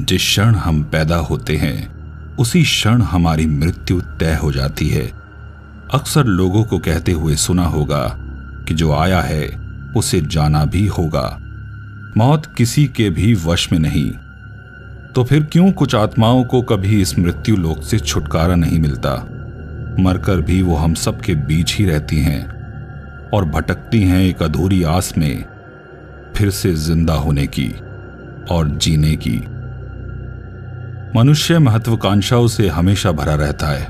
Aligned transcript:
जिस 0.00 0.22
क्षण 0.22 0.54
हम 0.54 0.82
पैदा 0.82 1.16
होते 1.16 1.56
हैं, 1.56 1.96
उसी 2.36 2.62
क्षण 2.62 3.02
हमारी 3.02 3.46
मृत्यु 3.46 4.00
तय 4.00 4.34
हो 4.42 4.52
जाती 4.52 4.88
है। 4.88 5.12
अक्सर 5.94 6.24
लोगों 6.24 6.64
को 6.64 6.78
कहते 6.78 7.12
हुए 7.12 7.36
सुना 7.36 7.64
होगा 7.64 8.16
कि 8.68 8.74
जो 8.74 8.92
आया 8.92 9.20
है, 9.20 9.48
उसे 9.96 10.20
जाना 10.20 10.64
भी 10.64 10.86
होगा। 10.86 11.38
मौत 12.16 12.46
किसी 12.46 12.86
के 12.86 13.10
भी 13.10 13.34
वश 13.34 13.72
में 13.72 13.78
नहीं। 13.78 14.10
तो 15.12 15.24
फिर 15.24 15.42
क्यों 15.42 15.72
कुछ 15.72 15.94
आत्माओं 15.94 16.44
को 16.44 16.62
कभी 16.62 17.00
इस 17.00 17.18
मृत्यु 17.18 17.56
लोक 17.56 17.82
से 17.82 17.98
छुटकारा 17.98 18.54
नहीं 18.54 18.78
मिलता? 18.78 19.26
मरकर 20.00 20.40
भी 20.40 20.62
वो 20.62 20.76
हम 20.76 20.94
सबके 20.94 21.34
बीच 21.34 21.76
ही 21.76 21.84
रहती 21.84 22.18
हैं 22.18 22.46
और 23.30 23.44
भटकती 23.44 24.02
हैं 24.02 24.22
एक 24.22 24.42
अधूरी 24.42 24.82
आस 24.82 25.14
में, 25.18 25.44
फिर 26.36 26.50
से 26.50 26.74
ज़िंदा 26.74 27.14
होने 27.14 27.46
की 27.46 27.74
और 28.50 28.68
जीने 28.68 29.16
की। 29.16 29.44
मनुष्य 31.16 31.58
महत्वाकांक्षाओं 31.58 32.46
से 32.46 32.68
हमेशा 32.68 33.12
भरा 33.12 33.34
रहता 33.34 33.66
है। 33.66 33.88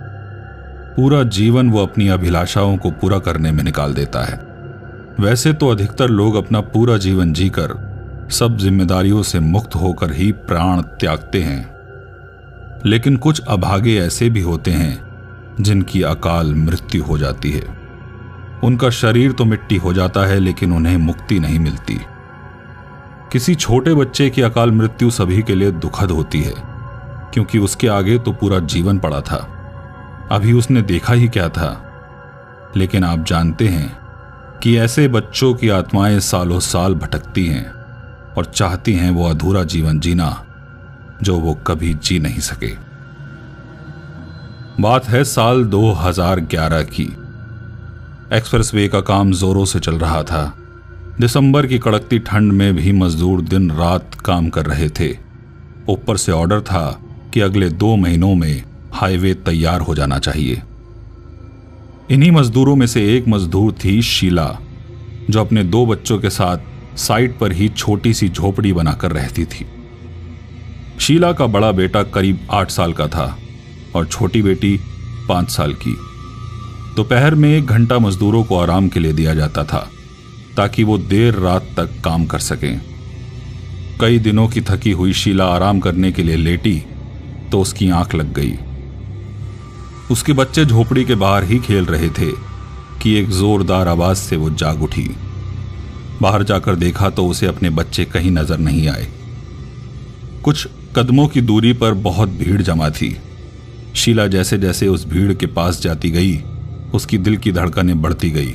पूरा 0.96 1.22
जीवन 1.22 1.70
वो 1.70 1.82
अपनी 1.82 2.08
अभिलाषाओं 2.08 2.76
को 2.76 2.90
पूरा 2.90 3.18
करने 3.18 3.52
में 3.52 3.64
निकाल 3.64 3.94
देता 3.94 4.24
है। 4.24 4.40
वैसे 5.20 5.52
तो 5.52 5.68
अधिकतर 5.68 6.08
लोग 6.08 6.34
अपना 6.34 6.60
पूरा 6.60 6.96
जीवन 6.96 7.32
जीकर 7.32 7.96
सब 8.30 8.56
जिम्मेदारियों 8.56 9.22
से 9.22 9.40
मुक्त 9.40 9.74
होकर 9.74 10.12
ही 10.12 10.32
प्राण 10.32 10.82
त्यागते 10.82 11.42
हैं। 11.42 11.74
लेकिन 12.86 13.16
कुछ 13.16 13.40
अभागे 13.40 13.98
ऐसे 13.98 14.30
भी 14.30 14.40
होते 14.40 14.70
हैं, 14.70 15.04
जिनकी 15.60 16.02
अकाल 16.02 16.54
मृत्यु 16.54 17.02
हो 17.02 17.18
जाती 17.18 17.50
है। 17.50 17.64
उनका 18.64 18.90
शरीर 18.90 19.32
तो 19.32 19.44
मिट्टी 19.44 19.76
हो 19.76 19.92
जाता 19.92 20.26
है, 20.26 20.38
लेकिन 20.38 20.72
उन्हें 20.72 20.96
मुक्ति 20.96 21.38
नहीं 21.38 21.58
मिलती। 21.58 22.00
किसी 23.32 23.54
छोटे 23.54 23.94
बच्चे 23.94 24.30
की 24.30 24.42
अकाल 24.42 24.70
मृत्यु 24.70 25.10
सभी 25.10 25.42
के 25.42 25.54
लिए 25.54 25.70
दुखद 25.70 26.10
होती 26.10 26.42
है। 26.42 26.75
क्योंकि 27.36 27.58
उसके 27.58 27.88
आगे 27.88 28.18
तो 28.18 28.32
पूरा 28.32 28.58
जीवन 28.58 28.98
पड़ा 28.98 29.20
था। 29.20 29.36
अभी 30.32 30.52
उसने 30.52 30.82
देखा 30.82 31.12
ही 31.12 31.28
क्या 31.28 31.48
था। 31.48 31.92
लेकिन 32.76 33.04
आप 33.04 33.24
जानते 33.24 33.68
हैं 33.68 33.98
कि 34.62 34.78
ऐसे 34.78 35.08
बच्चों 35.08 35.54
की 35.54 35.68
आत्माएँ 35.68 36.20
सालों 36.20 36.60
साल 36.60 36.94
भटकती 36.94 37.46
हैं 37.46 37.70
और 38.36 38.52
चाहती 38.54 38.94
हैं 38.94 39.10
वो 39.10 39.30
अधूरा 39.30 39.64
जीवन 39.64 40.00
जीना, 40.00 40.44
जो 41.22 41.38
वो 41.38 41.54
कभी 41.54 41.94
जी 41.94 42.18
नहीं 42.18 42.38
सके। 42.38 42.72
बात 44.80 45.08
है 45.08 45.24
साल 45.24 45.64
2011 45.64 46.82
की। 46.82 47.16
एक्सप्रेसवे 48.32 48.88
का 48.88 49.00
काम 49.00 49.32
जोरों 49.32 49.64
से 49.64 49.80
चल 49.80 49.98
रहा 49.98 50.22
था। 50.22 50.54
दिसंबर 51.20 51.66
की 51.66 51.78
कड़कती 51.78 52.18
ठंड 52.18 52.52
में 52.52 52.76
भी 52.76 52.92
मजदूर 52.92 53.40
दिन 53.40 53.70
रात 53.70 54.14
काम 54.24 54.48
कर 54.48 54.66
रहे 54.66 54.88
थे। 54.88 55.18
ऊपर 55.88 56.16
से 56.16 56.32
ऑर्डर 56.32 56.60
था 56.60 57.00
कि 57.34 57.40
अगले 57.40 57.68
दो 57.68 57.94
महीनों 57.96 58.34
में 58.34 58.62
हाईवे 58.92 59.34
तैयार 59.34 59.80
हो 59.80 59.94
जाना 59.94 60.18
चाहिए। 60.18 60.62
इन्हीं 62.10 62.30
मजदूरों 62.30 62.76
में 62.76 62.86
से 62.86 63.16
एक 63.16 63.28
मजदूर 63.28 63.72
थी 63.84 64.00
शीला, 64.02 64.58
जो 65.30 65.40
अपने 65.40 65.64
दो 65.64 65.84
बच्चों 65.86 66.18
के 66.18 66.30
साथ 66.30 66.96
साइड 66.98 67.38
पर 67.38 67.52
ही 67.52 67.68
छोटी 67.68 68.14
सी 68.14 68.28
झोपड़ी 68.28 68.72
बनाकर 68.72 69.12
रहती 69.12 69.44
थी। 69.44 69.66
शीला 71.00 71.32
का 71.32 71.46
बड़ा 71.46 71.72
बेटा 71.72 72.02
करीब 72.02 72.46
आठ 72.50 72.70
साल 72.70 72.92
का 72.92 73.06
था 73.08 73.36
और 73.96 74.06
छोटी 74.06 74.42
बेटी 74.42 74.78
पाँच 75.28 75.50
साल 75.50 75.74
की। 75.74 75.96
दोपहर 76.96 77.34
में 77.34 77.48
एक 77.50 77.66
घंटा 77.66 77.98
मजदूरों 77.98 78.44
को 78.44 78.58
आराम 78.58 78.88
के 78.88 79.00
लिए 79.00 79.12
दिया 79.12 79.34
जाता 79.34 79.64
था, 79.64 79.88
ताकि 80.56 80.84
वो 80.84 80.98
देर 80.98 81.34
रात 81.34 81.68
तक 81.76 82.00
काम 82.04 82.26
कर 82.26 82.38
सकें। 82.38 82.80
कई 84.00 84.18
दिनों 84.18 84.48
की 84.48 84.60
थकी 84.60 84.90
हुई 84.90 85.12
शीला 85.12 85.44
आराम 85.46 85.80
करने 85.80 86.12
के 86.12 86.22
लिए 86.22 86.36
लेटी 86.36 86.82
तो 87.50 87.60
उसकी 87.60 87.90
आँख 87.90 88.14
लग 88.14 88.32
गई। 88.32 88.54
उसके 90.10 90.32
बच्चे 90.32 90.64
झोपड़ी 90.64 91.04
के 91.04 91.14
बाहर 91.14 91.44
ही 91.44 91.58
खेल 91.58 91.84
रहे 91.84 92.08
थे 92.08 92.30
कि 93.02 93.14
एक 93.14 93.30
जोरदार 93.30 93.88
आवाज़ 93.88 94.18
से 94.18 94.36
वो 94.36 94.50
जाग 94.50 94.82
उठी। 94.82 95.08
बाहर 96.22 96.42
जाकर 96.42 96.74
देखा 96.74 97.10
तो 97.10 97.26
उसे 97.26 97.46
अपने 97.46 97.70
बच्चे 97.70 98.04
कहीं 98.04 98.30
नज़र 98.30 98.58
नहीं 98.58 98.88
आए। 98.88 99.06
कुछ 100.44 100.68
कदमों 100.96 101.28
की 101.28 101.40
दूरी 101.40 101.72
पर 101.72 101.94
बहुत 101.94 102.28
भीड़ 102.28 102.62
जमा 102.62 102.90
थी। 102.90 103.16
शीला 103.94 104.26
जैसे 104.26 104.58
जैसे 104.58 104.88
उस 104.88 105.06
भीड़ 105.06 105.34
के 105.34 105.46
पास 105.46 105.80
जाती 105.82 106.10
गई, 106.10 106.36
उसकी 106.94 107.18
दिल 107.18 107.36
की 107.36 107.52
धड़कनें 107.52 108.00
बढ़ती 108.02 108.30
गई। 108.30 108.54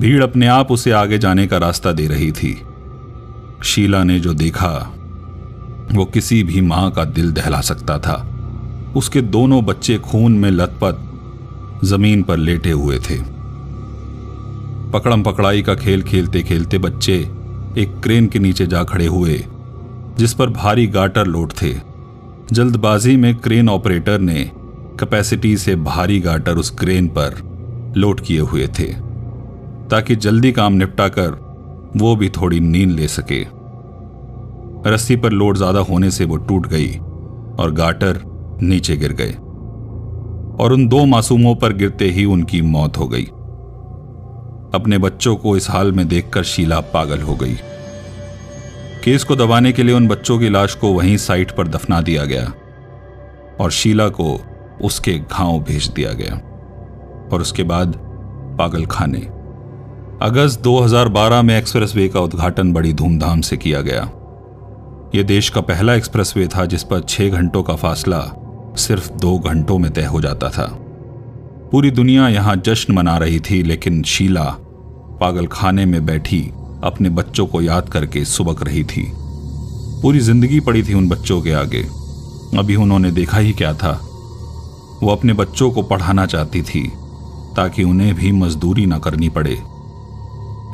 भीड़ 0.00 0.22
अपने 0.22 0.46
आप 0.46 0.70
उसे 0.70 0.90
आगे 0.90 1.18
जाने 1.18 1.46
का 1.46 1.58
रास्ता 1.58 1.92
दे 1.92 2.06
रही 2.06 2.32
थी। 2.32 2.62
शीला 3.64 4.02
ने 4.04 4.18
जो 4.20 4.34
देखा 4.34 4.92
वो 5.92 6.04
किसी 6.04 6.42
भी 6.42 6.60
माँ 6.60 6.90
का 6.90 7.04
दिल 7.04 7.32
दहला 7.32 7.60
सकता 7.60 7.98
था। 7.98 8.16
उसके 8.96 9.20
दोनों 9.22 9.64
बच्चे 9.64 9.98
खून 10.00 10.32
में 10.32 10.50
लथपथ 10.50 11.86
ज़मीन 11.86 12.22
पर 12.22 12.36
लेटे 12.36 12.70
हुए 12.70 12.98
थे। 13.00 13.18
पकड़म 14.92 15.22
पकड़ाई 15.22 15.62
का 15.62 15.74
खेल 15.74 16.02
खेलते 16.02 16.42
खेलते 16.42 16.78
बच्चे 16.78 17.16
एक 17.78 18.00
क्रेन 18.02 18.26
के 18.26 18.38
नीचे 18.38 18.66
जा 18.66 18.82
खड़े 18.84 19.06
हुए, 19.06 19.44
जिस 20.18 20.34
पर 20.34 20.50
भारी 20.50 20.86
गाटर 20.86 21.26
लोड 21.26 21.52
थे। 21.52 21.74
जल्दबाजी 22.52 23.16
में 23.16 23.34
क्रेन 23.36 23.68
ऑपरेटर 23.68 24.18
ने 24.18 24.50
कैपेसिटी 25.00 25.56
से 25.56 25.76
भारी 25.76 26.18
गाटर 26.20 26.56
उस 26.56 26.70
क्रेन 26.70 27.08
पर 27.08 27.36
लोड 27.96 28.20
किए 28.20 28.40
हुए 28.40 28.66
थे, 28.78 28.92
ताकि 29.90 30.16
जल्दी 30.16 30.52
काम 30.52 30.72
निपटा 30.72 31.08
कर 31.08 31.38
वो 31.96 32.14
भी 32.16 32.28
थोड़ी 32.30 32.60
नींद 32.60 32.90
ले 32.90 33.08
सके। 33.08 33.44
रस्सी 34.86 35.16
पर 35.16 35.32
लोड 35.32 35.56
ज़्यादा 35.56 35.80
होने 35.80 36.10
से 36.10 36.24
वो 36.24 36.36
टूट 36.36 36.66
गई 36.66 36.90
और 37.58 37.72
गाटर 37.72 38.20
नीचे 38.62 38.96
गिर 38.96 39.12
गए 39.12 39.32
और 40.64 40.72
उन 40.72 40.86
दो 40.88 41.04
मासूमों 41.04 41.54
पर 41.54 41.72
गिरते 41.72 42.04
ही 42.10 42.24
उनकी 42.24 42.60
मौत 42.62 42.98
हो 42.98 43.08
गई। 43.08 43.24
अपने 44.74 44.98
बच्चों 44.98 45.34
को 45.36 45.56
इस 45.56 45.68
हाल 45.70 45.92
में 45.92 46.06
देखकर 46.08 46.42
शीला 46.42 46.80
पागल 46.94 47.20
हो 47.20 47.34
गई। 47.34 47.54
केस 49.04 49.24
को 49.24 49.36
दबाने 49.36 49.72
के 49.72 49.82
लिए 49.82 49.94
उन 49.94 50.08
बच्चों 50.08 50.38
की 50.38 50.48
लाश 50.48 50.74
को 50.74 50.92
वहीं 50.92 51.16
साइट 51.16 51.50
पर 51.50 51.68
दफना 51.68 52.00
दिया 52.00 52.24
गया 52.24 52.52
और 53.60 53.70
शीला 53.70 54.08
को 54.08 54.38
उसके 54.84 55.18
घाव 55.18 55.58
भेज 55.60 55.88
दिया 55.88 56.12
गया 56.12 56.34
और 57.32 57.40
उसके 57.40 57.62
बाद 57.62 57.96
पागल 58.58 58.86
खाने 58.86 59.20
अगस्त 60.22 60.62
2012 60.62 61.42
में 61.42 61.56
एक्सप्रेसवे 61.58 62.08
का 62.08 62.20
उद्घाटन 62.20 62.72
बड़ी 62.72 62.92
धूमधाम 62.92 63.40
से 63.40 63.56
किया 63.56 63.80
गया। 63.80 64.02
यह 65.14 65.22
देश 65.22 65.48
का 65.48 65.60
पहला 65.60 65.94
एक्सप्रेसवे 65.94 66.46
था 66.46 66.64
जिस 66.64 66.82
पर 66.82 67.00
छह 67.00 67.28
घंटों 67.28 67.62
का 67.62 67.74
फासला 67.76 68.20
सिर्फ़ 68.76 69.10
दो 69.12 69.38
घंटों 69.38 69.78
में 69.78 69.92
तय 69.92 70.04
हो 70.04 70.20
जाता 70.20 70.48
था। 70.50 70.66
पूरी 71.72 71.90
दुनिया 71.90 72.28
यहाँ 72.28 72.54
जश्न 72.56 72.94
मना 72.94 73.16
रही 73.18 73.40
थी, 73.40 73.62
लेकिन 73.62 74.02
शीला 74.02 74.44
पागल 75.20 75.46
खाने 75.46 75.86
में 75.86 76.04
बैठी 76.06 76.40
अपने 76.84 77.08
बच्चों 77.08 77.46
को 77.46 77.60
याद 77.60 77.88
करके 77.88 78.24
सुबक 78.24 78.62
रही 78.62 78.84
थी। 78.84 79.12
पूरी 80.02 80.20
ज़िंदगी 80.20 80.60
पड़ी 80.60 80.82
थी 80.82 80.94
उन 80.94 81.08
बच्चों 81.08 81.40
के 81.42 81.52
आगे। 81.52 81.82
अभी 82.58 82.76
उन्होंने 82.76 83.10
देखा 83.10 83.38
ही 83.38 83.52
क्या 83.52 83.72
था। 83.74 83.92
वो 85.02 85.10
अपने 85.10 85.32
बच्चों 85.32 85.70
को 85.70 85.82
पढ़ाना 85.82 86.26
चाहती 86.26 86.62
थी, 86.62 86.86
ताकि 87.56 87.82
उन्हें 87.82 88.14
भी 88.14 88.32
मजदूरी 88.32 88.86
ना 88.86 88.98
करनी 88.98 89.28
पड़े। 89.28 89.52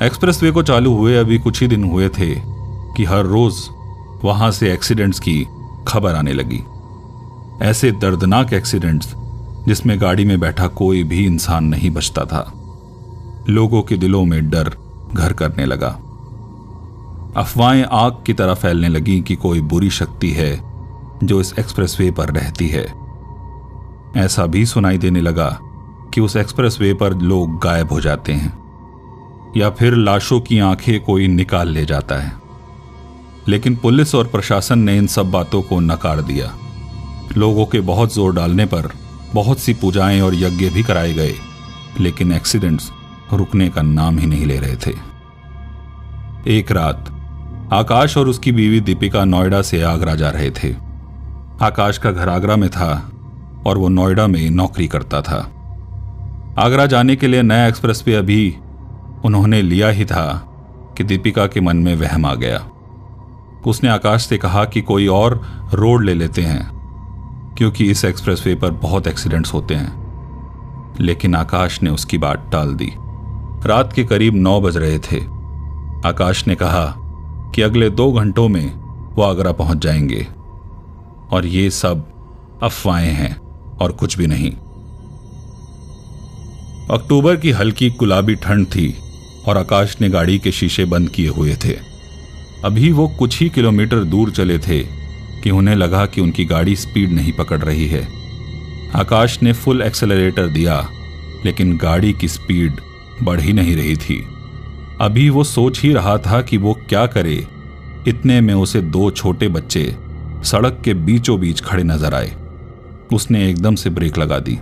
एक्सप्रेसवे 0.06 0.50
को 0.50 0.62
चालू 0.62 0.94
हुए 0.94 1.16
अभी 1.16 1.38
कुछ 1.38 1.60
ही 1.62 1.68
दिन 1.68 1.84
हुए 1.84 2.08
थे 2.08 2.34
कि 2.96 3.04
हर 3.04 3.24
रोज 3.24 3.54
वहाँ 4.26 4.50
से 4.50 4.72
एक्सीडेंट्स 4.72 5.20
की 5.20 5.46
खबर 5.88 6.14
आने 6.14 6.32
लगी। 6.32 6.62
ऐसे 7.62 7.90
दर्दनाक 7.92 8.52
एक्सीडेंट्स, 8.52 9.14
जिसमें 9.66 10.00
गाड़ी 10.00 10.24
में 10.24 10.40
बैठा 10.40 10.66
कोई 10.66 11.02
भी 11.04 11.24
इंसान 11.26 11.64
नहीं 11.64 11.90
बचता 11.90 12.24
था। 12.24 12.52
लोगों 13.48 13.82
के 13.82 13.96
दिलों 13.96 14.24
में 14.24 14.50
डर 14.50 14.70
घर 15.14 15.32
करने 15.32 15.66
लगा। 15.66 15.88
अफवाहें 17.36 17.84
आग 17.84 18.16
की 18.26 18.32
तरह 18.32 18.54
फैलने 18.54 18.88
लगी 18.88 19.20
कि 19.20 19.34
कोई 19.34 19.60
बुरी 19.60 19.90
शक्ति 19.90 20.30
है 20.30 20.52
जो 21.24 21.40
इस 21.40 21.54
एक्सप्रेसवे 21.58 22.10
पर 22.10 22.28
रहती 22.28 22.68
है। 22.68 22.86
ऐसा 24.16 24.46
भी 24.46 24.66
सुनाई 24.66 24.98
देने 24.98 25.20
लगा 25.20 25.58
कि 26.14 26.20
उस 26.20 26.36
एक्सप्रेसवे 26.36 26.94
पर 26.94 27.14
लोग 27.14 27.58
गायब 27.58 27.92
हो 27.92 28.00
जाते 28.00 28.32
हैं, 28.32 28.52
या 29.56 29.70
फिर 29.70 29.94
लाशों 29.94 30.40
की 30.40 30.58
आँखें 30.58 31.00
कोई 31.04 31.28
निकाल 31.28 31.68
ले 31.68 31.84
जाता 31.84 32.14
है। 32.14 32.45
लेकिन 33.48 33.76
पुलिस 33.76 34.14
और 34.14 34.26
प्रशासन 34.26 34.78
ने 34.78 34.96
इन 34.98 35.06
सब 35.06 35.30
बातों 35.30 35.62
को 35.62 35.80
नकार 35.80 36.22
दिया। 36.22 36.52
लोगों 37.36 37.66
के 37.66 37.80
बहुत 37.80 38.14
ज़ोर 38.14 38.34
डालने 38.34 38.66
पर 38.66 38.90
बहुत 39.34 39.58
सी 39.58 39.74
पूजाएँ 39.74 40.20
और 40.20 40.34
यज्ञ 40.34 40.68
भी 40.70 40.82
कराए 40.82 41.12
गए, 41.12 41.34
लेकिन 42.00 42.32
एक्सीडेंट्स 42.32 42.90
रुकने 43.32 43.68
का 43.68 43.82
नाम 43.82 44.18
ही 44.18 44.26
नहीं 44.26 44.46
ले 44.46 44.58
रहे 44.58 44.76
थे। 44.76 44.94
एक 46.58 46.72
रात, 46.72 47.10
आकाश 47.72 48.16
और 48.16 48.28
उसकी 48.28 48.52
बीवी 48.52 48.80
दीपिका 48.80 49.24
नोएडा 49.24 49.62
से 49.62 49.82
आगरा 49.82 50.14
जा 50.14 50.30
रहे 50.30 50.50
थे। 50.50 50.74
आकाश 51.62 51.98
का 51.98 52.10
घर 52.10 52.28
आगरा 52.28 52.56
में 52.56 52.68
था 52.70 53.10
और 53.66 53.78
वो 53.78 53.88
नोएडा 53.88 54.26
में 54.26 54.50
नौकरी 54.50 54.86
करता 54.86 55.20
था। 55.22 55.38
आगरा 56.58 56.86
जाने 56.86 57.16
के 57.16 57.28
लिए 57.28 57.42
नया 57.42 57.66
एक्सप्रेस 57.66 58.02
पे 58.02 58.14
अभी 58.14 58.56
उन्होंने 59.24 59.62
लिया 59.62 59.88
ही 59.88 60.04
था 60.04 60.26
कि 60.98 61.04
दीपिका 61.04 61.46
के 61.46 61.60
मन 61.60 61.76
में 61.76 61.94
वहम 61.96 62.26
आ 62.26 62.34
गया। 62.34 62.58
उसने 63.66 63.90
आकाश 63.90 64.26
से 64.26 64.38
कहा 64.38 64.64
कि 64.64 64.80
कोई 64.80 65.06
और 65.06 65.46
रोड 65.74 66.04
ले 66.04 66.14
लेते 66.14 66.42
हैं, 66.42 66.70
क्योंकि 67.58 67.90
इस 67.90 68.04
एक्सप्रेसवे 68.04 68.54
पर 68.54 68.70
बहुत 68.70 69.06
एक्सीडेंट्स 69.06 69.54
होते 69.54 69.74
हैं। 69.74 70.06
लेकिन 71.00 71.34
आकाश 71.34 71.82
ने 71.82 71.90
उसकी 71.90 72.18
बात 72.18 72.48
टाल 72.52 72.74
दी। 72.74 72.92
रात 73.68 73.92
के 73.92 74.04
करीब 74.04 74.34
नौ 74.34 74.60
बज 74.60 74.76
रहे 74.76 74.98
थे। 74.98 75.20
आकाश 76.08 76.46
ने 76.46 76.54
कहा 76.54 76.94
कि 77.54 77.62
अगले 77.62 77.90
दो 77.90 78.12
घंटों 78.12 78.48
में 78.48 78.76
वो 79.14 79.22
आगरा 79.22 79.52
पहुँच 79.52 79.78
जाएँगे। 79.78 80.26
और 81.30 81.46
ये 81.46 81.70
सब 81.70 82.06
अफवाहें 82.62 83.12
हैं 83.12 83.40
और 83.76 83.92
कुछ 83.92 84.18
भी 84.18 84.26
नहीं। 84.26 84.52
अक्टूबर 86.90 87.36
की 87.36 87.50
हल्की 87.50 87.90
गुलाबी 87.90 88.34
ठंड 88.34 88.66
थी 88.66 88.96
और 89.48 89.58
आकाश 89.58 90.00
ने 90.00 90.08
गाड़ी 90.08 90.38
के 90.38 90.52
शीशे 90.52 90.84
बंद 90.84 91.08
किए 91.08 91.28
हुए 91.28 91.56
थे। 91.64 91.95
अभी 92.66 92.90
वो 92.92 93.06
कुछ 93.08 93.38
ही 93.40 93.48
किलोमीटर 93.48 94.04
दूर 94.04 94.30
चले 94.30 94.58
थे 94.58 94.78
कि 95.42 95.50
उन्हें 95.50 95.74
लगा 95.76 96.04
कि 96.06 96.20
उनकी 96.20 96.44
गाड़ी 96.44 96.74
स्पीड 96.76 97.12
नहीं 97.12 97.32
पकड़ 97.32 97.58
रही 97.58 97.86
है। 97.86 98.00
आकाश 98.94 99.38
ने 99.42 99.52
फुल 99.52 99.82
एक्सेलरेटर 99.82 100.46
दिया, 100.46 100.88
लेकिन 101.44 101.76
गाड़ी 101.76 102.12
की 102.12 102.28
स्पीड 102.28 102.80
बढ़ 103.22 103.40
ही 103.40 103.52
नहीं 103.52 103.76
रही 103.76 103.96
थी। 103.96 104.16
अभी 105.00 105.28
वो 105.30 105.44
सोच 105.44 105.80
ही 105.80 105.92
रहा 105.92 106.16
था 106.18 106.40
कि 106.42 106.56
वो 106.56 106.72
क्या 106.88 107.06
करे। 107.06 107.36
इतने 108.08 108.40
में 108.40 108.52
उसे 108.54 108.80
दो 108.80 109.10
छोटे 109.10 109.48
बच्चे 109.48 109.84
सड़क 110.44 110.80
के 110.84 110.94
बीचों 110.94 111.38
बीच 111.40 111.60
खड़े 111.60 111.82
नज़र 111.82 112.14
आए। 112.14 112.34
उसने 113.12 113.48
एकदम 113.50 113.74
से 113.74 113.90
ब्रेक 113.90 114.18
लगा 114.18 114.38
दी। 114.38 114.58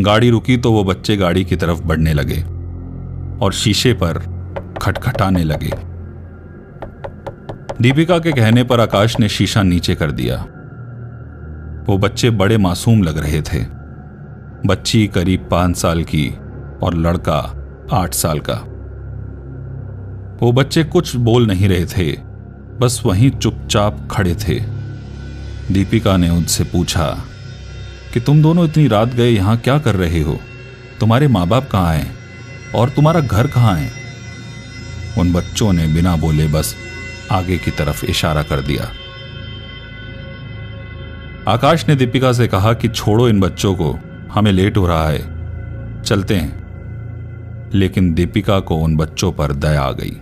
गाड़ी 0.00 0.30
रुकी 0.30 0.56
तो 0.56 0.72
वो 0.72 0.84
बच्चे 0.84 1.16
गाड़ी 1.16 1.44
की 1.44 1.56
तरफ़ 1.56 1.82
बढ़ने 1.82 2.14
लगे 2.14 2.40
और 3.44 3.52
शीशे 3.52 3.92
पर 3.92 4.18
खटखटाने 4.82 5.44
लगे। 5.44 5.72
दीपिका 7.82 8.18
के 8.18 8.32
कहने 8.32 8.64
पर 8.64 8.80
आकाश 8.80 9.20
ने 9.20 9.28
शीशा 9.28 9.62
नीचे 9.62 9.94
कर 9.94 10.10
दिया। 10.10 10.36
वो 11.88 11.98
बच्चे 11.98 12.30
बड़े 12.30 12.58
मासूम 12.58 13.02
लग 13.02 13.18
रहे 13.18 13.42
थे। 13.42 13.64
बच्ची 14.66 15.06
करीब 15.06 15.48
पाँच 15.50 15.76
साल 15.76 16.04
की 16.04 16.30
और 16.82 16.94
लड़का 16.94 17.68
आठ 17.92 18.14
साल 18.14 18.38
का। 18.38 18.54
वो 20.42 20.52
बच्चे 20.52 20.84
कुछ 20.84 21.16
बोल 21.16 21.46
नहीं 21.46 21.68
रहे 21.68 21.86
थे, 21.86 22.12
बस 22.80 23.02
वहीं 23.06 23.30
चुपचाप 23.30 24.08
खड़े 24.10 24.34
थे। 24.34 24.60
दीपिका 25.72 26.16
ने 26.16 26.30
उनसे 26.30 26.64
पूछा, 26.64 27.18
कि 28.14 28.20
तुम 28.20 28.42
दोनों 28.42 28.64
इतनी 28.64 28.88
रात 28.88 29.08
गए 29.08 29.30
यहाँ 29.30 29.56
क्या 29.56 29.78
कर 29.78 29.94
रहे 29.94 30.20
हो? 30.20 30.40
तुम्हारे 31.00 31.28
माँ 31.28 31.46
बाप 31.46 31.68
कहाँ 31.70 31.94
हैं? 31.94 32.16
और 32.74 32.88
तुम्हारा 32.88 33.20
घर 33.20 33.46
कहाँ 33.46 33.76
है? 33.76 33.90
उन 35.18 35.32
बच्चों 35.32 35.72
ने 35.72 35.86
बिना 35.86 36.16
बोले 36.16 36.48
बस 36.48 36.85
आगे 37.32 37.58
की 37.58 37.70
तरफ़ 37.70 38.06
इशारा 38.06 38.42
कर 38.42 38.60
दिया। 38.60 38.90
आकाश 41.48 41.88
ने 41.88 41.94
दीपिका 41.94 42.32
से 42.32 42.48
कहा 42.48 42.72
कि 42.72 42.88
छोड़ो 42.88 43.28
इन 43.28 43.40
बच्चों 43.40 43.74
को, 43.74 43.98
हमें 44.32 44.52
लेट 44.52 44.76
हो 44.76 44.86
रहा 44.86 45.08
है। 45.08 45.36
चलते 46.02 46.34
हैं। 46.36 46.66
लेकिन 47.74 48.14
दीपिका 48.14 48.60
को 48.60 48.76
उन 48.76 48.96
बच्चों 48.96 49.32
पर 49.32 49.52
दया 49.52 49.82
आ 49.82 49.92
गई। 49.92 50.20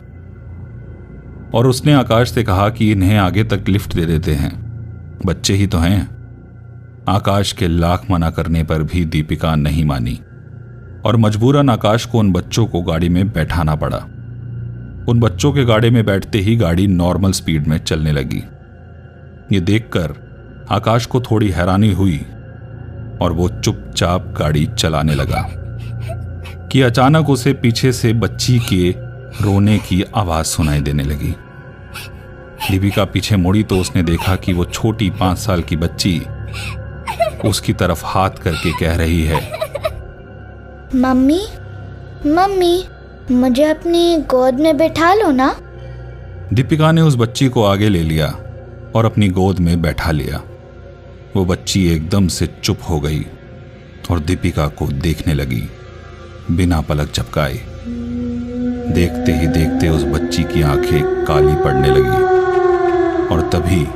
और 1.54 1.66
उसने 1.66 1.92
आकाश 1.92 2.30
से 2.30 2.44
कहा 2.44 2.68
कि 2.68 2.92
इन्हें 2.92 3.18
आगे 3.18 3.44
तक 3.44 3.64
लिफ्ट 3.68 3.94
दे 3.94 4.06
देते 4.06 4.34
हैं। 4.34 4.64
बच्चे 5.26 5.54
ही 5.54 5.66
तो 5.66 5.78
हैं। 5.78 6.14
आकाश 7.08 7.52
के 7.52 7.68
लाख 7.68 8.02
मना 8.10 8.30
करने 8.30 8.64
पर 8.64 8.82
भी 8.82 9.04
दीपिका 9.04 9.54
नहीं 9.54 9.84
मानी। 9.84 10.20
और 11.04 11.16
मजबूरन 11.16 11.70
आकाश 11.70 12.04
को 12.04 12.18
उन 12.18 12.32
बच्चों 12.32 12.66
को 12.66 12.82
गाड़ी 12.82 13.08
में 13.08 13.32
बैठाना 13.32 13.74
पड़ा। 13.74 14.06
उन 15.08 15.20
बच्चों 15.20 15.52
के 15.52 15.64
गाड़ी 15.64 15.90
में 15.90 16.04
बैठते 16.06 16.38
ही 16.38 16.56
गाड़ी 16.56 16.86
नॉर्मल 16.86 17.32
स्पीड 17.32 17.66
में 17.66 17.78
चलने 17.78 18.12
लगी। 18.12 18.42
ये 19.52 19.60
देखकर 19.60 20.14
आकाश 20.70 21.06
को 21.06 21.20
थोड़ी 21.20 21.50
हैरानी 21.50 21.92
हुई 21.92 22.18
और 23.22 23.32
वो 23.32 23.48
चुपचाप 23.48 24.34
गाड़ी 24.38 24.66
चलाने 24.78 25.14
लगा 25.14 25.42
कि 26.72 26.80
अचानक 26.82 27.30
उसे 27.30 27.52
पीछे 27.52 27.92
से 27.92 28.12
बच्ची 28.12 28.58
के 28.72 28.90
रोने 29.44 29.78
की 29.78 30.02
आवाज़ 30.16 30.46
सुनाई 30.46 30.80
देने 30.80 31.02
लगी। 31.02 31.34
दीपिका 32.70 33.04
पीछे 33.04 33.36
मुड़ी 33.36 33.62
तो 33.62 33.78
उसने 33.78 34.02
देखा 34.02 34.36
कि 34.36 34.52
वो 34.52 34.64
छोटी 34.64 35.10
पाँच 35.10 35.38
साल 35.38 35.62
की 35.62 35.76
बच्ची 35.76 36.18
उसकी 37.44 37.72
तरफ़ 37.72 38.02
हाथ 38.04 38.30
करके 38.42 38.72
कह 38.80 38.96
रही 38.96 39.22
है, 39.22 39.40
मम्मी 40.94 41.40
मम्मी 42.26 42.84
मुझे 43.30 43.64
अपनी 43.64 44.16
गोद 44.16 44.54
में 44.54 44.76
बैठा 44.76 45.14
लो 45.14 45.30
ना। 45.30 45.48
दीपिका 46.52 46.92
ने 46.92 47.00
उस 47.00 47.16
बच्ची 47.16 47.48
को 47.48 47.64
आगे 47.64 47.88
ले 47.88 48.02
लिया 48.02 48.26
और 48.94 49.04
अपनी 49.04 49.28
गोद 49.28 49.58
में 49.58 49.82
बैठा 49.82 50.10
लिया। 50.10 50.42
वो 51.36 51.44
बच्ची 51.44 51.86
एकदम 51.88 52.28
से 52.28 52.46
चुप 52.64 52.80
हो 52.90 53.00
गई 53.00 53.24
और 54.10 54.20
दीपिका 54.20 54.66
को 54.68 54.86
देखने 54.86 55.34
लगी, 55.34 55.62
बिना 56.50 56.80
पलक 56.80 57.12
झपकाए। 57.14 57.54
देखते 58.94 59.32
ही 59.32 59.46
देखते 59.46 59.88
उस 59.88 60.04
बच्ची 60.04 60.42
की 60.42 60.62
आँखें 60.62 61.24
काली 61.24 61.54
पड़ने 61.54 61.90
लगी 61.90 62.22
और 63.34 63.50
तभी 63.52 63.86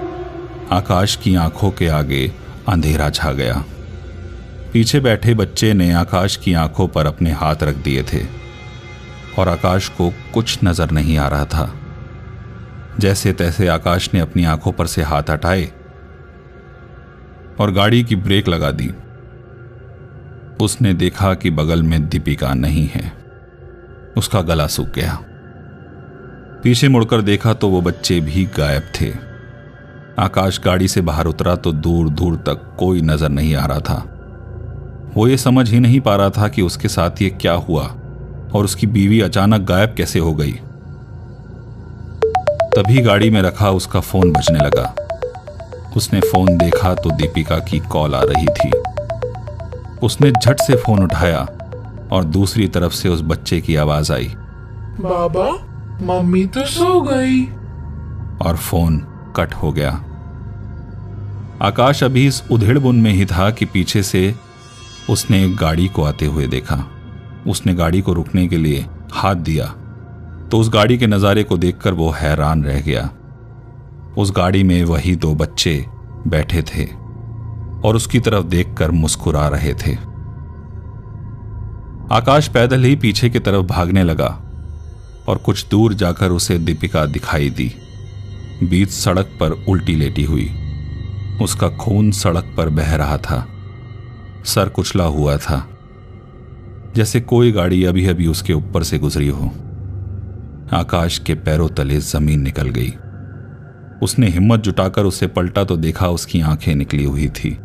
आकाश 0.71 1.17
की 1.17 1.35
आँखों 1.35 1.71
के 1.71 1.89
आगे 1.89 2.33
अंधेरा 2.69 3.11
छा 3.11 3.33
गया। 3.33 3.65
पीछे 4.73 5.01
बैठे 5.01 5.35
बच्चे 5.35 5.73
ने 5.75 5.93
आकाश 5.93 6.37
की 6.37 6.53
आँखों 6.55 6.89
पर 6.89 7.07
अपने 7.07 7.33
हाथ 7.33 7.57
रख 7.63 7.77
दिए 7.77 8.03
थे। 8.03 8.38
और 9.39 9.49
आकाश 9.49 9.89
को 9.89 10.11
कुछ 10.35 10.59
नज़र 10.65 10.91
नहीं 10.91 11.19
आ 11.19 11.29
रहा 11.29 11.45
था। 11.45 11.73
जैसे 13.01 13.33
तैसे 13.33 13.69
आकाश 13.69 14.11
ने 14.15 14.21
अपनी 14.21 14.45
आँखों 14.45 14.73
पर 14.73 14.87
से 14.87 15.03
हाथ 15.03 15.31
हटाए 15.31 15.65
और 17.61 17.71
गाड़ी 17.71 18.03
की 18.05 18.17
ब्रेक 18.17 18.49
लगा 18.49 18.71
दी। 18.71 18.91
उसने 20.61 20.93
देखा 20.95 21.33
कि 21.35 21.51
बगल 21.51 21.83
में 21.83 22.09
दीपिका 22.09 22.53
नहीं 22.55 22.87
है। 22.87 23.13
उसका 24.17 24.43
गला 24.43 24.67
सूख 24.67 24.89
गया। 24.89 25.19
पीछे 26.63 26.89
मुड़कर 26.89 27.23
देखा 27.23 27.53
तो 27.55 27.69
वो 27.69 27.81
बच्चे 27.81 28.21
भी 28.21 28.45
गायब 28.57 28.91
थे। 29.01 29.13
आकाश 30.19 30.61
गाड़ी 30.61 30.89
से 30.89 31.01
बाहर 31.01 31.27
उतरा 31.27 31.55
तो 31.57 31.73
दूर 31.73 32.09
दूर 32.11 32.37
तक 32.37 32.77
कोई 32.79 33.01
नज़र 33.01 33.29
नहीं 33.29 33.55
आ 33.55 33.67
रहा 33.67 33.81
था। 33.81 34.03
वो 35.17 35.29
ये 35.29 35.37
समझ 35.37 35.69
ही 35.71 35.81
नहीं 35.81 36.01
पा 36.01 36.17
रहा 36.17 36.31
था 36.31 36.49
कि 36.49 36.63
उसके 36.63 36.89
साथ 36.89 37.23
ये 37.23 37.31
क्या 37.31 37.53
हुआ। 37.53 37.85
और 38.55 38.65
उसकी 38.65 38.87
बीवी 38.87 39.21
अचानक 39.21 39.61
गायब 39.61 39.95
कैसे 39.97 40.19
हो 40.19 40.35
गई? 40.35 40.53
तभी 42.77 43.01
गाड़ी 43.01 43.31
में 43.31 43.43
रखा 43.43 43.71
उसका 43.71 44.01
फ़ोन 44.01 44.33
बजने 44.33 44.59
लगा। 44.59 44.95
उसने 45.97 46.21
फ़ोन 46.21 46.57
देखा 46.57 46.95
तो 46.95 47.11
दीपिका 47.11 47.59
की 47.59 47.79
कॉल 47.79 48.15
आ 48.15 48.21
रही 48.23 48.47
थी। 48.47 48.73
उसने 50.03 50.31
झट 50.31 50.61
से 50.61 50.77
फ़ोन 50.77 51.03
उठाया 51.03 51.49
और 52.13 52.25
दूसरी 52.25 52.69
तरफ़ 52.69 52.93
से 52.93 53.09
उस 53.09 53.23
बच्चे 53.23 53.61
की 53.61 53.77
आवाज़ 53.77 54.13
आई। 54.13 54.35
बाबा 55.01 55.69
मम्मी 56.03 56.47
तो 56.47 56.65
सो 56.65 57.01
गई। 57.01 57.45
और 58.47 58.57
फ़ोन 58.57 59.07
कट 59.37 59.55
हो 59.55 59.73
गया। 59.73 60.05
आकाश 61.63 62.05
अभी 62.05 62.27
इस 62.27 62.43
उधेड़बुन 62.51 62.97
में 62.97 63.13
ही 63.13 63.27
था 63.27 63.51
कि 63.51 63.65
पीछे 63.65 64.03
से 64.03 64.35
उसने 65.11 65.45
एक 65.45 65.57
गाड़ी 65.57 65.89
को 65.89 66.03
आते 66.05 66.27
हुए 66.27 66.47
देखा। 66.47 66.85
उसने 67.47 67.75
गाड़ी 67.75 68.01
को 68.01 68.13
रुकने 68.13 68.47
के 68.49 68.57
लिए 68.57 68.87
हाथ 69.13 69.35
दिया। 69.35 69.67
तो 70.51 70.59
उस 70.59 70.69
गाड़ी 70.69 70.99
के 70.99 71.07
नज़ारे 71.07 71.43
को 71.45 71.57
देखकर 71.59 71.93
वो 71.93 72.11
हैरान 72.11 72.65
रह 72.65 72.81
गया। 72.81 73.11
उस 74.19 74.33
गाड़ी 74.37 74.63
में 74.63 74.85
वही 74.85 75.17
दो 75.17 75.35
बच्चे 75.35 75.85
बैठे 76.27 76.63
थे 76.63 76.85
और 77.85 77.97
उसकी 77.97 78.21
तरफ़ 78.21 78.45
देखकर 78.45 78.91
मुस्कुरा 78.91 79.49
रहे 79.49 79.75
थे। 79.75 79.95
आकाश 82.15 82.49
पैदल 82.49 82.85
ही 82.85 82.97
पीछे 82.97 83.31
की 83.31 83.39
तरफ़ 83.39 83.67
भागने 83.67 84.03
लगा 84.03 84.29
और 85.29 85.39
कुछ 85.39 85.69
दूर 85.69 85.95
जाकर 85.95 86.31
उसे 86.31 86.59
दीपिका 86.59 87.07
दिखाई 87.07 87.51
दी। 87.51 87.73
बीच 88.63 88.91
सड़क 88.91 89.37
पर 89.41 89.53
उल्टी 89.69 89.95
लेटी 89.95 90.25
हुई। 90.25 90.51
उसका 91.43 91.69
खून 91.69 92.11
सड़क 92.11 92.55
पर 92.57 92.69
बह 92.69 92.95
रहा 92.97 93.19
था। 93.19 93.47
सर 94.45 94.69
कुचला 94.69 95.05
हुआ 95.05 95.37
था। 95.37 95.78
जैसे 96.99 97.21
कोई 97.21 97.53
गाड़ी 97.53 97.85
अभी 97.85 98.07
अभी 98.07 98.27
उसके 98.27 98.53
ऊपर 98.53 98.83
से 98.83 98.99
गुजरी 98.99 99.29
हो। 99.29 99.51
आकाश 100.73 101.19
के 101.19 101.35
पैरों 101.35 101.69
तले 101.69 102.01
ज़मीन 102.01 102.41
निकल 102.41 102.69
गई। 102.69 102.93
उसने 104.03 104.29
हिम्मत 104.29 104.61
जुटाकर 104.61 105.05
उसे 105.05 105.27
पलटा 105.27 105.65
तो 105.65 105.77
देखा 105.77 106.09
उसकी 106.09 106.41
आँखें 106.41 106.75
निकली 106.75 107.05
हुई 107.05 107.29
थी 107.29 107.59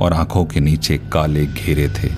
और 0.00 0.12
आँखों 0.12 0.44
के 0.44 0.60
नीचे 0.60 0.98
काले 1.12 1.46
घेरे 1.46 1.88
थे। 1.88 2.10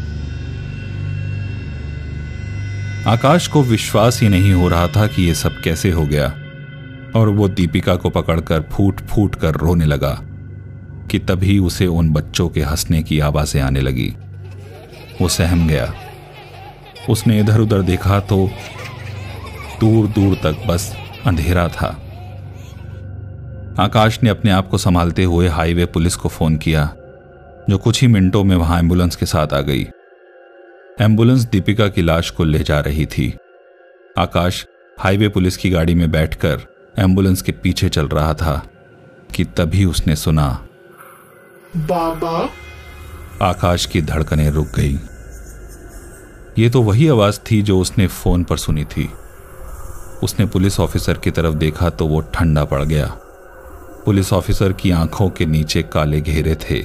आकाश 3.10 3.48
को 3.48 3.62
विश्वास 3.62 4.20
ही 4.22 4.28
नहीं 4.28 4.52
हो 4.52 4.68
रहा 4.68 4.86
था 4.88 5.06
कि 5.06 5.22
यह 5.22 5.34
सब 5.34 5.60
कैसे 5.60 5.90
हो 5.90 6.06
गया 6.06 6.26
और 7.16 7.28
वो 7.28 7.48
दीपिका 7.48 7.96
को 7.96 8.10
पकड़कर 8.10 8.60
फूट 8.72 9.00
फूट 9.00 9.34
कर 9.34 9.54
रोने 9.54 9.86
लगा 9.86 10.18
कि 11.10 11.18
तभी 11.18 11.58
उसे 11.58 11.86
उन 11.86 12.10
बच्चों 12.10 12.48
के 12.48 12.62
हंसने 12.62 13.02
की 13.02 13.20
आवाज़ें 13.20 13.62
आने 13.62 13.80
लगी। 13.80 14.12
वो 15.20 15.28
सहम 15.28 15.68
गया। 15.68 15.92
उसने 17.08 17.40
इधर 17.40 17.60
उधर 17.60 17.82
देखा 17.82 18.20
तो 18.20 18.48
दूर 19.80 20.06
दूर 20.06 20.34
तक 20.34 20.66
बस 20.66 20.94
अंधेरा 21.26 21.68
था। 21.68 21.88
आकाश 23.78 24.22
ने 24.22 24.30
अपने 24.30 24.50
आप 24.50 24.68
को 24.68 24.78
संभालते 24.78 25.24
हुए 25.24 25.48
हाईवे 25.48 25.84
पुलिस 25.86 26.16
को 26.16 26.28
फ़ोन 26.28 26.56
किया 26.56 26.84
जो 27.70 27.78
कुछ 27.78 28.00
ही 28.02 28.08
मिनटों 28.08 28.44
में 28.44 28.56
वहाँ 28.56 28.78
एंबुलेंस 28.78 29.16
के 29.16 29.26
साथ 29.26 29.52
आ 29.54 29.60
गई। 29.60 29.82
एंबुलेंस 31.00 31.40
दीपिका 31.40 31.88
की 31.88 32.02
लाश 32.02 32.30
को 32.30 32.44
ले 32.44 32.58
जा 32.58 32.80
रही 32.80 33.06
थी। 33.06 33.32
आकाश 34.18 34.66
हाईवे 34.98 35.28
पुलिस 35.28 35.56
की 35.56 35.70
गाड़ी 35.70 35.94
में 35.94 36.10
बैठकर 36.10 36.60
एंबुलेंस 36.98 37.42
के 37.42 37.52
पीछे 37.52 37.88
चल 37.88 38.08
रहा 38.08 38.34
था 38.34 38.62
कि 39.34 39.44
तभी 39.44 39.84
उसने 39.84 40.16
सुना 40.16 40.48
बाबा? 41.76 42.48
आकाश 43.42 43.86
की 43.86 44.02
धड़कनें 44.02 44.50
रुक 44.50 44.66
गई। 44.66 44.98
ये 46.60 46.68
तो 46.70 46.80
वही 46.82 47.08
आवाज़ 47.08 47.38
थी 47.40 47.60
जो 47.62 47.78
उसने 47.80 48.06
फ़ोन 48.06 48.42
पर 48.44 48.56
सुनी 48.56 48.84
थी। 48.84 49.08
उसने 50.22 50.46
पुलिस 50.46 50.78
ऑफिसर 50.80 51.18
की 51.18 51.30
तरफ़ 51.30 51.54
देखा 51.54 51.90
तो 51.90 52.06
वो 52.06 52.20
ठंडा 52.34 52.64
पड़ 52.64 52.82
गया। 52.84 53.06
पुलिस 54.04 54.32
ऑफिसर 54.32 54.72
की 54.72 54.90
आँखों 54.90 55.28
के 55.30 55.46
नीचे 55.46 55.82
काले 55.82 56.20
घेरे 56.20 56.54
थे 56.54 56.80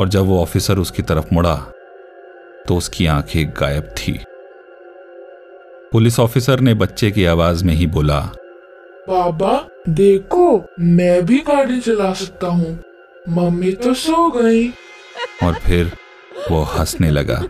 और 0.00 0.08
जब 0.08 0.20
वो 0.20 0.40
ऑफिसर 0.42 0.78
उसकी 0.78 1.02
तरफ़ 1.02 1.26
मुड़ा 1.32 1.54
तो 2.68 2.76
उसकी 2.76 3.06
आँखें 3.06 3.50
गायब 3.50 3.94
थी। 3.98 4.18
पुलिस 5.92 6.18
ऑफिसर 6.20 6.60
ने 6.60 6.74
बच्चे 6.74 7.10
की 7.10 7.24
आवाज़ 7.24 7.64
में 7.64 7.74
ही 7.74 7.86
बोला 7.86 8.20
बाबा 9.08 9.68
देखो 9.88 10.44
मैं 10.80 11.24
भी 11.26 11.38
गाड़ी 11.38 11.80
चला 11.80 12.12
सकता 12.12 12.46
हूँ। 12.46 12.78
मम्मी 13.28 13.72
तो 13.72 13.94
सो 13.94 14.30
गई। 14.30 14.68
और 15.42 15.54
फिर 15.54 15.92
वो 16.50 16.62
हंसने 16.62 17.10
लगा। 17.10 17.42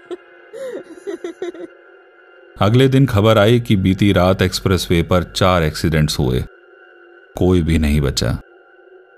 अगले 2.56 2.88
दिन 2.88 3.06
खबर 3.06 3.38
आई 3.38 3.60
कि 3.60 3.76
बीती 3.76 4.12
रात 4.12 4.42
एक्सप्रेसवे 4.42 5.02
पर 5.02 5.22
चार 5.22 5.62
एक्सीडेंट्स 5.62 6.18
हुए। 6.18 6.42
कोई 7.36 7.62
भी 7.62 7.78
नहीं 7.78 8.00
बचा। 8.00 8.38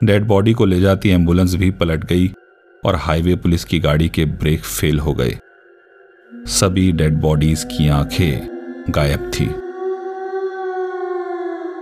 डेड 0.05 0.25
बॉडी 0.25 0.53
को 0.53 0.65
ले 0.65 0.81
जाती 0.81 1.09
एंबुलेंस 1.09 1.55
भी 1.55 1.71
पलट 1.71 2.05
गई 2.05 2.33
और 2.85 2.97
हाईवे 2.97 3.35
पुलिस 3.37 3.65
की 3.65 3.81
गाड़ी 3.81 4.09
के 4.09 4.25
ब्रेक 4.25 4.65
फेल 4.65 4.99
हो 4.99 5.15
गए। 5.15 5.39
सभी 6.47 6.93
डेड 6.93 7.15
बॉडीज 7.15 7.65
की 7.65 7.89
आँखें 7.89 8.49
गायब 8.91 9.31
थी। 9.35 9.47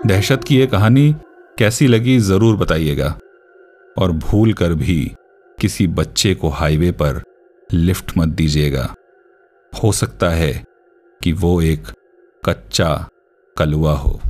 दहशत 0.09 0.44
की 0.44 0.61
यह 0.61 0.66
कहानी 0.66 1.14
कैसी 1.59 1.87
लगी 1.87 2.18
ज़रूर 2.18 2.56
बताइएगा। 2.56 3.18
और 3.99 4.12
भूल 4.12 4.52
कर 4.52 4.75
भी 4.75 5.14
किसी 5.59 5.87
बच्चे 5.87 6.35
को 6.35 6.49
हाईवे 6.49 6.90
पर 6.92 7.23
लिफ्ट 7.73 8.18
मत 8.18 8.28
दीजिएगा। 8.28 8.94
हो 9.73 9.92
सकता 9.92 10.30
है 10.30 10.52
कि 11.23 11.33
वो 11.33 11.62
एक 11.62 11.87
कच्चा 12.45 13.09
कलुआ 13.59 13.95
हो। 13.95 14.21